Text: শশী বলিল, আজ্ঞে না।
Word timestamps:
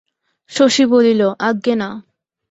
শশী 0.51 0.83
বলিল, 0.85 1.21
আজ্ঞে 1.39 1.73
না। 1.75 1.89